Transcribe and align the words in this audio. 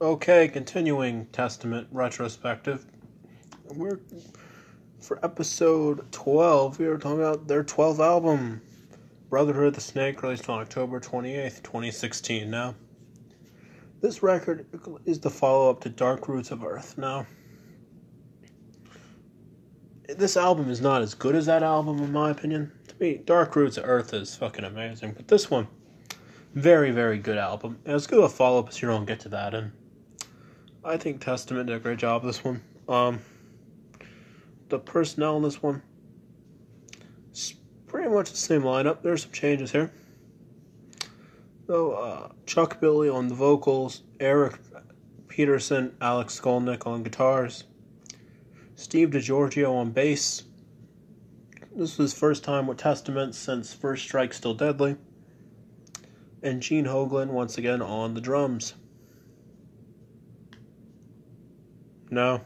Okay, 0.00 0.48
continuing 0.48 1.26
Testament 1.26 1.86
retrospective. 1.92 2.84
We're 3.76 4.00
for 4.98 5.24
episode 5.24 6.10
12, 6.10 6.80
we 6.80 6.88
were 6.88 6.98
talking 6.98 7.20
about 7.20 7.46
their 7.46 7.62
12th 7.62 8.00
album, 8.00 8.60
Brotherhood 9.30 9.68
of 9.68 9.74
the 9.74 9.80
Snake, 9.80 10.20
released 10.20 10.48
on 10.48 10.60
October 10.60 10.98
28th, 10.98 11.62
2016. 11.62 12.50
Now, 12.50 12.74
this 14.00 14.20
record 14.20 14.66
is 15.04 15.20
the 15.20 15.30
follow 15.30 15.70
up 15.70 15.80
to 15.82 15.90
Dark 15.90 16.26
Roots 16.26 16.50
of 16.50 16.64
Earth. 16.64 16.98
Now, 16.98 17.24
this 20.08 20.36
album 20.36 20.70
is 20.70 20.80
not 20.80 21.02
as 21.02 21.14
good 21.14 21.36
as 21.36 21.46
that 21.46 21.62
album, 21.62 22.00
in 22.00 22.10
my 22.10 22.30
opinion. 22.30 22.72
To 22.88 22.94
me, 22.98 23.18
Dark 23.24 23.54
Roots 23.54 23.76
of 23.76 23.84
Earth 23.86 24.12
is 24.12 24.34
fucking 24.34 24.64
amazing, 24.64 25.12
but 25.12 25.28
this 25.28 25.52
one, 25.52 25.68
very, 26.54 26.90
very 26.90 27.18
good 27.18 27.38
album. 27.38 27.78
It's 27.86 28.08
good 28.08 28.24
a 28.24 28.28
follow 28.28 28.58
up, 28.58 28.72
so 28.72 28.80
you 28.80 28.88
don't 28.88 29.04
get 29.04 29.20
to 29.20 29.28
that. 29.28 29.54
And 29.54 29.70
I 30.86 30.98
think 30.98 31.24
Testament 31.24 31.68
did 31.68 31.76
a 31.76 31.80
great 31.80 31.98
job 31.98 32.22
this 32.22 32.44
one. 32.44 32.60
Um, 32.88 33.20
the 34.68 34.78
personnel 34.78 35.38
in 35.38 35.42
this 35.42 35.62
one, 35.62 35.82
it's 37.30 37.54
pretty 37.86 38.10
much 38.10 38.30
the 38.30 38.36
same 38.36 38.62
lineup. 38.62 39.00
There's 39.00 39.22
some 39.22 39.32
changes 39.32 39.72
here. 39.72 39.90
So, 41.66 41.92
uh, 41.92 42.28
Chuck 42.44 42.80
Billy 42.80 43.08
on 43.08 43.28
the 43.28 43.34
vocals, 43.34 44.02
Eric 44.20 44.58
Peterson, 45.28 45.96
Alex 46.02 46.38
Skolnick 46.38 46.86
on 46.86 47.02
guitars, 47.02 47.64
Steve 48.76 49.08
DiGiorgio 49.08 49.72
on 49.72 49.90
bass. 49.90 50.42
This 51.74 51.96
was 51.96 52.12
his 52.12 52.18
first 52.18 52.44
time 52.44 52.66
with 52.66 52.76
Testament 52.76 53.34
since 53.34 53.72
First 53.72 54.04
Strike 54.04 54.34
Still 54.34 54.54
Deadly. 54.54 54.96
And 56.42 56.60
Gene 56.60 56.84
Hoglan 56.84 57.28
once 57.28 57.56
again 57.56 57.80
on 57.80 58.12
the 58.12 58.20
drums. 58.20 58.74
Now, 62.14 62.42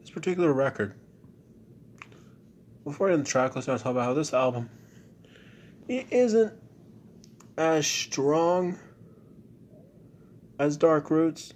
this 0.00 0.10
particular 0.10 0.52
record, 0.52 0.94
before 2.84 3.08
I 3.08 3.14
end 3.14 3.24
the 3.24 3.28
track 3.28 3.54
to 3.54 3.62
talk 3.62 3.80
about 3.86 4.04
how 4.04 4.12
this 4.12 4.34
album 4.34 4.68
it 5.88 6.08
isn't 6.10 6.52
as 7.56 7.86
strong 7.86 8.78
as 10.58 10.76
Dark 10.76 11.10
Roots. 11.10 11.54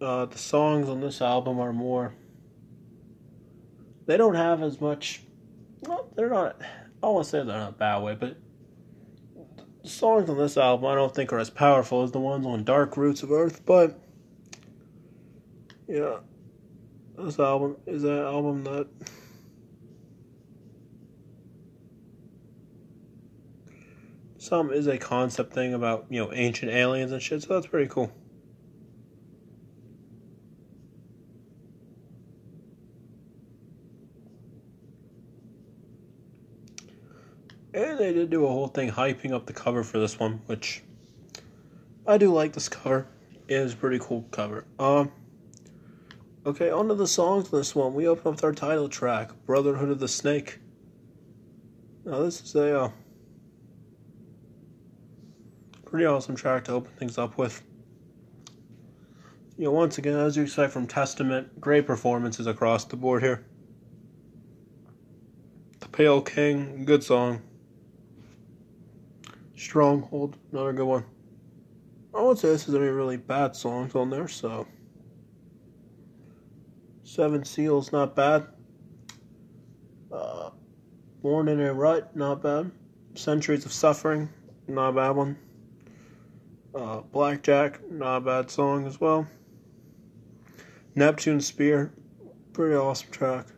Uh, 0.00 0.24
the 0.24 0.38
songs 0.38 0.88
on 0.88 1.00
this 1.00 1.22
album 1.22 1.60
are 1.60 1.72
more. 1.72 2.12
They 4.06 4.16
don't 4.16 4.34
have 4.34 4.60
as 4.60 4.80
much. 4.80 5.22
Well, 5.82 6.10
they're 6.16 6.30
not. 6.30 6.60
I 7.00 7.06
won't 7.06 7.26
say 7.26 7.44
they're 7.44 7.56
not 7.56 7.68
a 7.68 7.72
bad 7.72 7.98
way, 8.02 8.16
but 8.16 8.36
the 9.84 9.88
songs 9.88 10.28
on 10.28 10.36
this 10.36 10.56
album 10.56 10.86
I 10.86 10.96
don't 10.96 11.14
think 11.14 11.32
are 11.32 11.38
as 11.38 11.50
powerful 11.50 12.02
as 12.02 12.10
the 12.10 12.18
ones 12.18 12.44
on 12.44 12.64
Dark 12.64 12.96
Roots 12.96 13.22
of 13.22 13.30
Earth. 13.30 13.64
But 13.64 13.96
yeah, 15.90 16.18
this 17.18 17.38
album 17.40 17.76
is 17.84 18.04
an 18.04 18.18
album 18.18 18.62
that. 18.64 18.86
Some 24.38 24.72
is 24.72 24.86
a 24.86 24.96
concept 24.96 25.52
thing 25.52 25.74
about, 25.74 26.06
you 26.08 26.18
know, 26.24 26.32
ancient 26.32 26.72
aliens 26.72 27.12
and 27.12 27.20
shit, 27.20 27.42
so 27.42 27.54
that's 27.54 27.66
pretty 27.66 27.88
cool. 27.88 28.10
And 37.74 37.98
they 37.98 38.12
did 38.12 38.30
do 38.30 38.44
a 38.44 38.48
whole 38.48 38.68
thing 38.68 38.90
hyping 38.90 39.32
up 39.32 39.46
the 39.46 39.52
cover 39.52 39.84
for 39.84 39.98
this 39.98 40.18
one, 40.18 40.40
which 40.46 40.82
I 42.06 42.16
do 42.16 42.32
like 42.32 42.52
this 42.52 42.68
cover. 42.68 43.08
It 43.46 43.56
is 43.56 43.74
a 43.74 43.76
pretty 43.76 43.98
cool 44.00 44.26
cover. 44.30 44.64
Um 44.78 45.12
Okay, 46.46 46.70
on 46.70 46.88
to 46.88 46.94
the 46.94 47.06
songs 47.06 47.50
this 47.50 47.74
one. 47.74 47.92
We 47.92 48.08
open 48.08 48.28
up 48.28 48.34
with 48.36 48.44
our 48.44 48.52
title 48.52 48.88
track, 48.88 49.30
Brotherhood 49.44 49.90
of 49.90 49.98
the 49.98 50.08
Snake. 50.08 50.58
Now 52.06 52.20
this 52.20 52.40
is 52.40 52.54
a 52.54 52.84
uh, 52.84 52.90
pretty 55.84 56.06
awesome 56.06 56.34
track 56.34 56.64
to 56.64 56.72
open 56.72 56.92
things 56.96 57.18
up 57.18 57.36
with. 57.36 57.62
You 59.58 59.66
know, 59.66 59.72
once 59.72 59.98
again, 59.98 60.16
as 60.16 60.34
you 60.34 60.44
expect 60.44 60.72
from 60.72 60.86
Testament, 60.86 61.60
great 61.60 61.86
performances 61.86 62.46
across 62.46 62.86
the 62.86 62.96
board 62.96 63.22
here. 63.22 63.44
The 65.80 65.88
Pale 65.88 66.22
King, 66.22 66.86
good 66.86 67.04
song. 67.04 67.42
Stronghold, 69.56 70.38
another 70.52 70.72
good 70.72 70.86
one. 70.86 71.04
I 72.14 72.22
won't 72.22 72.38
say 72.38 72.48
this 72.48 72.66
is 72.66 72.74
any 72.74 72.86
really 72.86 73.18
bad 73.18 73.54
songs 73.54 73.94
on 73.94 74.08
there, 74.08 74.26
so. 74.26 74.66
Seven 77.10 77.44
Seals, 77.44 77.90
not 77.90 78.14
bad. 78.14 78.46
Uh, 80.12 80.50
Born 81.22 81.48
in 81.48 81.60
a 81.60 81.74
Rut, 81.74 82.14
not 82.14 82.40
bad. 82.40 82.70
Centuries 83.16 83.66
of 83.66 83.72
Suffering, 83.72 84.28
not 84.68 84.90
a 84.90 84.92
bad 84.92 85.10
one. 85.10 85.36
Uh, 86.72 87.00
Blackjack, 87.00 87.80
not 87.90 88.18
a 88.18 88.20
bad 88.20 88.48
song 88.48 88.86
as 88.86 89.00
well. 89.00 89.26
Neptune 90.94 91.40
Spear, 91.40 91.92
pretty 92.52 92.76
awesome 92.76 93.10
track. 93.10 93.48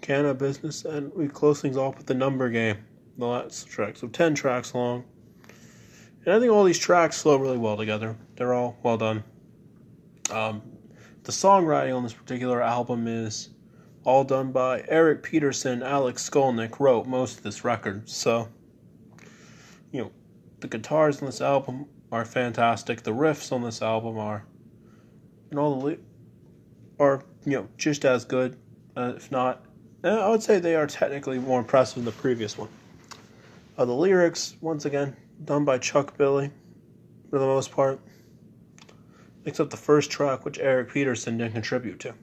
Canna 0.00 0.32
Business, 0.32 0.84
and 0.84 1.12
we 1.14 1.26
close 1.26 1.60
things 1.60 1.76
off 1.76 1.96
with 1.98 2.06
the 2.06 2.14
number 2.14 2.48
game, 2.48 2.78
the 3.18 3.26
last 3.26 3.66
track. 3.66 3.96
So 3.96 4.06
10 4.06 4.36
tracks 4.36 4.72
long. 4.72 5.02
And 6.24 6.32
I 6.32 6.38
think 6.38 6.52
all 6.52 6.62
these 6.62 6.78
tracks 6.78 7.22
flow 7.22 7.38
really 7.38 7.58
well 7.58 7.76
together. 7.76 8.16
They're 8.36 8.54
all 8.54 8.78
well 8.84 8.98
done. 8.98 9.24
Um, 10.30 10.62
the 11.24 11.32
songwriting 11.32 11.96
on 11.96 12.02
this 12.02 12.12
particular 12.12 12.62
album 12.62 13.06
is 13.06 13.50
all 14.04 14.24
done 14.24 14.50
by 14.50 14.84
Eric 14.88 15.22
Peterson. 15.22 15.82
Alex 15.82 16.28
Skolnick 16.28 16.80
wrote 16.80 17.06
most 17.06 17.38
of 17.38 17.42
this 17.44 17.64
record. 17.64 18.08
So, 18.08 18.48
you 19.92 20.02
know, 20.02 20.10
the 20.60 20.68
guitars 20.68 21.20
on 21.20 21.26
this 21.26 21.40
album 21.40 21.86
are 22.10 22.24
fantastic. 22.24 23.02
The 23.02 23.12
riffs 23.12 23.52
on 23.52 23.62
this 23.62 23.82
album 23.82 24.18
are, 24.18 24.44
and 25.50 25.58
all 25.58 25.80
the 25.80 25.98
are 26.98 27.22
you 27.44 27.52
know 27.52 27.68
just 27.76 28.04
as 28.04 28.24
good, 28.24 28.56
uh, 28.96 29.14
if 29.16 29.30
not. 29.30 29.64
I 30.04 30.28
would 30.28 30.42
say 30.42 30.58
they 30.58 30.74
are 30.74 30.88
technically 30.88 31.38
more 31.38 31.60
impressive 31.60 31.96
than 31.96 32.04
the 32.04 32.12
previous 32.12 32.58
one. 32.58 32.68
Uh, 33.78 33.84
the 33.84 33.92
lyrics, 33.92 34.56
once 34.60 34.84
again, 34.84 35.16
done 35.44 35.64
by 35.64 35.78
Chuck 35.78 36.16
Billy, 36.18 36.50
for 37.30 37.38
the 37.38 37.46
most 37.46 37.70
part 37.70 38.00
except 39.44 39.70
the 39.70 39.76
first 39.76 40.10
track, 40.10 40.44
which 40.44 40.58
Eric 40.58 40.92
Peterson 40.92 41.38
didn't 41.38 41.52
contribute 41.52 42.00
to. 42.00 42.14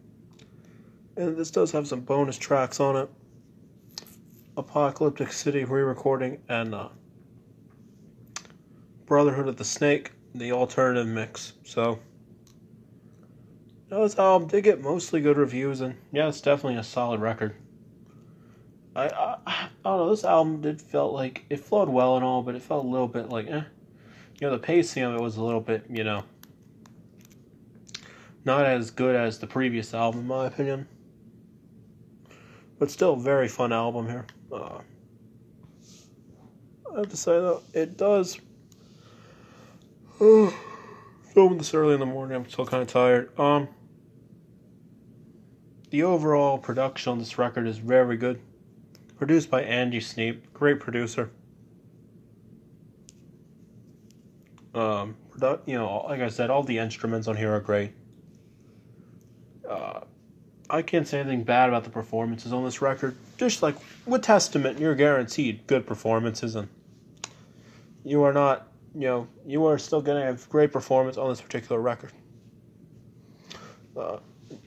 And 1.17 1.35
this 1.35 1.51
does 1.51 1.71
have 1.71 1.87
some 1.87 2.01
bonus 2.01 2.37
tracks 2.37 2.79
on 2.79 2.95
it 2.95 3.09
Apocalyptic 4.59 5.31
City 5.31 5.63
re 5.63 5.81
recording 5.81 6.41
and 6.49 6.75
uh, 6.75 6.89
Brotherhood 9.05 9.47
of 9.47 9.55
the 9.55 9.63
Snake, 9.63 10.11
the 10.35 10.51
alternative 10.51 11.07
mix. 11.07 11.53
So, 11.63 11.99
you 13.89 13.97
know, 13.97 14.03
this 14.03 14.19
album 14.19 14.49
did 14.49 14.65
get 14.65 14.81
mostly 14.81 15.21
good 15.21 15.37
reviews, 15.37 15.79
and 15.79 15.95
yeah, 16.11 16.27
it's 16.27 16.41
definitely 16.41 16.77
a 16.77 16.83
solid 16.83 17.21
record. 17.21 17.55
I, 18.95 19.07
I, 19.07 19.37
I 19.47 19.69
don't 19.85 19.97
know, 19.97 20.09
this 20.09 20.25
album 20.25 20.61
did 20.61 20.81
felt 20.81 21.13
like 21.13 21.45
it 21.49 21.61
flowed 21.61 21.87
well 21.87 22.17
and 22.17 22.25
all, 22.25 22.43
but 22.43 22.55
it 22.55 22.61
felt 22.61 22.83
a 22.83 22.87
little 22.87 23.07
bit 23.07 23.29
like, 23.29 23.47
eh. 23.47 23.63
You 24.41 24.47
know, 24.47 24.51
the 24.51 24.59
pacing 24.59 25.03
of 25.03 25.15
it 25.15 25.21
was 25.21 25.37
a 25.37 25.43
little 25.43 25.61
bit, 25.61 25.85
you 25.89 26.03
know, 26.03 26.23
not 28.45 28.65
as 28.65 28.91
good 28.91 29.15
as 29.15 29.39
the 29.39 29.47
previous 29.47 29.93
album, 29.93 30.21
in 30.21 30.27
my 30.27 30.45
opinion. 30.47 30.87
But 32.77 32.89
still, 32.89 33.15
very 33.15 33.47
fun 33.47 33.73
album 33.73 34.07
here. 34.07 34.25
Uh, 34.51 34.79
I 36.95 36.99
have 36.99 37.09
to 37.09 37.17
say, 37.17 37.33
though, 37.33 37.61
it 37.73 37.97
does. 37.97 38.39
Uh, 40.21 40.51
filming 41.33 41.57
this 41.57 41.73
early 41.73 41.93
in 41.93 42.01
the 42.01 42.05
morning, 42.05 42.35
I'm 42.35 42.49
still 42.49 42.65
kind 42.65 42.81
of 42.81 42.89
tired. 42.89 43.39
Um, 43.39 43.69
the 45.91 46.03
overall 46.03 46.57
production 46.57 47.13
on 47.13 47.19
this 47.19 47.37
record 47.37 47.65
is 47.67 47.77
very 47.77 48.17
good. 48.17 48.41
Produced 49.17 49.49
by 49.49 49.61
Andy 49.61 50.01
Sneap, 50.01 50.53
great 50.53 50.79
producer. 50.81 51.31
Um, 54.73 55.15
you 55.65 55.77
know, 55.77 56.05
like 56.07 56.21
I 56.21 56.29
said, 56.29 56.49
all 56.49 56.63
the 56.63 56.77
instruments 56.77 57.27
on 57.27 57.37
here 57.37 57.53
are 57.53 57.59
great. 57.59 57.91
Uh, 59.69 60.01
I 60.69 60.81
can't 60.81 61.07
say 61.07 61.19
anything 61.19 61.43
bad 61.43 61.69
about 61.69 61.83
the 61.83 61.89
performances 61.89 62.51
on 62.51 62.63
this 62.63 62.81
record. 62.81 63.15
Just 63.37 63.61
like 63.61 63.75
with 64.05 64.23
Testament, 64.23 64.79
you're 64.79 64.95
guaranteed 64.95 65.65
good 65.67 65.85
performances, 65.85 66.55
and 66.55 66.67
you 68.03 68.23
are 68.23 68.33
not, 68.33 68.67
you 68.93 69.01
know, 69.01 69.27
you 69.45 69.65
are 69.65 69.77
still 69.77 70.01
going 70.01 70.19
to 70.19 70.25
have 70.25 70.47
great 70.49 70.71
performance 70.71 71.17
on 71.17 71.29
this 71.29 71.41
particular 71.41 71.79
record. 71.79 72.11
Uh, 73.95 74.17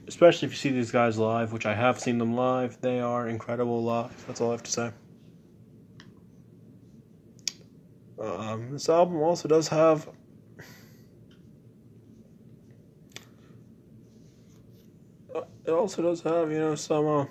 especially 0.09 0.47
if 0.47 0.53
you 0.53 0.59
see 0.59 0.71
these 0.71 0.91
guys 0.91 1.19
live, 1.19 1.53
which 1.53 1.67
I 1.67 1.75
have 1.75 1.99
seen 2.01 2.19
them 2.19 2.35
live. 2.35 2.81
They 2.81 3.01
are 3.01 3.29
incredible 3.29 3.83
live. 3.83 4.27
That's 4.27 4.41
all 4.41 4.51
I 4.51 4.53
have 4.53 4.63
to 4.65 4.73
say. 4.73 4.91
Um, 8.21 8.71
this 8.73 8.89
album 8.89 9.17
also 9.17 9.49
does 9.49 9.67
have 9.69 10.09
it 10.09 10.13
also 15.73 16.03
does 16.03 16.23
have 16.23 16.51
you 16.51 16.59
know 16.59 16.75
some 16.75 17.07
uh, 17.07 17.25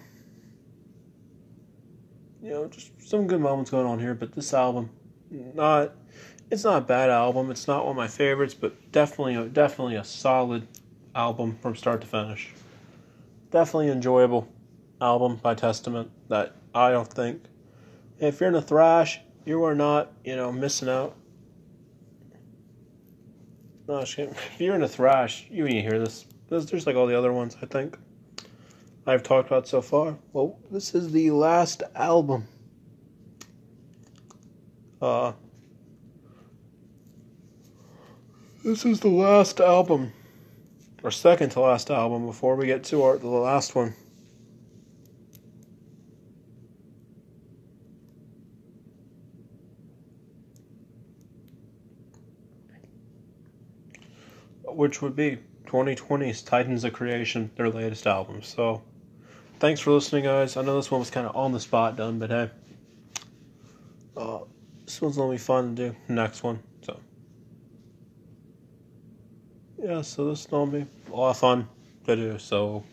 you 2.41 2.49
know 2.49 2.67
just 2.67 2.91
some 3.01 3.27
good 3.27 3.41
moments 3.41 3.71
going 3.71 3.85
on 3.85 3.99
here. 3.99 4.13
But 4.13 4.33
this 4.33 4.53
album, 4.53 4.89
not 5.29 5.93
it's 6.49 6.63
not 6.63 6.77
a 6.77 6.85
bad 6.85 7.09
album. 7.09 7.51
It's 7.51 7.67
not 7.67 7.85
one 7.85 7.91
of 7.91 7.97
my 7.97 8.07
favorites, 8.07 8.53
but 8.53 8.91
definitely 8.91 9.35
a, 9.35 9.45
definitely 9.45 9.95
a 9.95 10.03
solid 10.03 10.67
album 11.15 11.57
from 11.61 11.75
start 11.75 12.01
to 12.01 12.07
finish. 12.07 12.53
Definitely 13.51 13.89
enjoyable 13.89 14.47
album 14.99 15.38
by 15.38 15.55
Testament 15.55 16.11
that 16.29 16.55
I 16.73 16.91
don't 16.91 17.11
think 17.11 17.43
if 18.21 18.39
you're 18.39 18.49
in 18.49 18.55
a 18.55 18.61
thrash, 18.61 19.19
you 19.45 19.63
are 19.63 19.75
not 19.75 20.13
you 20.23 20.35
know 20.35 20.51
missing 20.51 20.89
out. 20.89 21.15
No, 23.88 23.99
if 24.17 24.55
you're 24.59 24.75
in 24.75 24.83
a 24.83 24.88
thrash, 24.88 25.47
you 25.49 25.65
need 25.65 25.73
to 25.73 25.81
hear 25.81 25.99
this. 25.99 26.25
There's 26.47 26.65
just 26.65 26.88
like 26.88 26.95
all 26.95 27.07
the 27.07 27.17
other 27.17 27.33
ones, 27.33 27.57
I 27.61 27.65
think. 27.65 27.97
I've 29.06 29.24
talked 29.24 29.48
about 29.48 29.68
so 29.68 29.81
far. 29.81 30.18
Well, 30.31 30.59
this 30.69 30.94
is 30.94 31.12
the 31.12 31.31
last 31.31 31.81
album. 31.95 32.48
Uh, 35.01 35.33
this 38.63 38.86
is 38.86 39.00
the 39.00 39.07
last 39.09 39.59
album, 39.59 40.13
or 41.01 41.09
second 41.09 41.50
to 41.51 41.62
last 41.62 41.89
album 41.89 42.27
before 42.27 42.56
we 42.56 42.68
get 42.68 42.83
to 42.86 43.01
our 43.01 43.18
the 43.18 43.27
last 43.27 43.74
one. 43.74 43.95
Which 54.63 55.01
would 55.01 55.15
be 55.15 55.39
2020's 55.65 56.44
Titans 56.44 56.83
of 56.83 56.94
Creation, 56.94 57.50
their 57.56 57.69
latest 57.69 58.06
album. 58.06 58.44
So, 58.44 58.83
thanks 59.62 59.80
for 59.80 59.92
listening, 59.92 60.24
guys. 60.24 60.58
I 60.58 60.63
know 60.63 60.75
this 60.75 60.90
one 60.90 61.00
was 61.00 61.12
kind 61.12 61.28
of 61.28 61.36
on 61.36 61.52
the 61.52 61.60
spot 61.60 61.96
done, 61.96 62.18
but 62.18 62.31
hey, 62.31 62.50
uh, 64.18 64.40
this 64.86 65.00
one's 65.00 65.18
gonna 65.18 65.31
be 65.31 65.38
fun 65.38 65.75
to 65.75 65.90
do. 65.90 65.96
Next 66.10 66.42
one, 66.42 66.62
so 66.81 67.00
yeah, 69.78 70.02
so 70.02 70.30
this 70.30 70.42
is 70.42 70.48
gonna 70.48 70.72
be 70.72 70.86
a 71.12 71.16
lot 71.16 71.30
of 71.30 71.38
fun 71.38 71.69
to 72.08 72.16
do. 72.16 72.40
So 72.40 72.84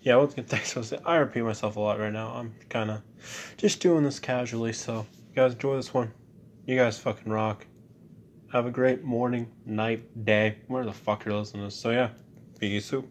yeah, 0.00 0.16
once 0.16 0.32
again, 0.32 0.44
thanks 0.48 0.72
for 0.72 0.80
listening. 0.80 1.02
I 1.04 1.16
repeat 1.16 1.42
myself 1.42 1.76
a 1.76 1.80
lot 1.80 2.00
right 2.00 2.12
now. 2.12 2.28
I'm 2.28 2.54
kind 2.70 2.90
of 2.90 3.02
just 3.58 3.80
doing 3.80 4.02
this 4.02 4.18
casually. 4.18 4.72
So 4.72 5.06
you 5.28 5.36
guys 5.36 5.52
enjoy 5.52 5.76
this 5.76 5.92
one. 5.92 6.10
You 6.64 6.76
guys 6.76 6.98
fucking 6.98 7.30
rock. 7.30 7.66
Have 8.50 8.64
a 8.64 8.70
great 8.70 9.04
morning, 9.04 9.46
night, 9.66 10.24
day, 10.24 10.56
where 10.68 10.86
the 10.86 10.92
fuck 10.92 11.26
you're 11.26 11.34
listening 11.34 11.64
to. 11.64 11.66
This? 11.66 11.78
So 11.78 11.90
yeah, 11.90 12.08
peace 12.58 12.94
out. 12.94 13.04